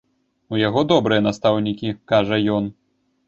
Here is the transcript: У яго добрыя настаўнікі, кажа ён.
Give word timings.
У 0.55 0.59
яго 0.67 0.81
добрыя 0.91 1.23
настаўнікі, 1.27 1.93
кажа 2.13 2.41
ён. 2.57 2.63